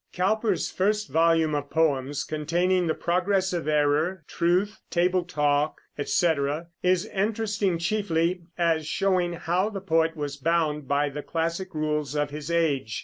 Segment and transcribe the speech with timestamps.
[0.13, 7.05] Cowper's first volume of poems, containing "The Progress of Error," "Truth," "Table Talk," etc., is
[7.05, 12.49] interesting chiefly as showing how the poet was bound by the classical rules of his
[12.49, 12.99] age.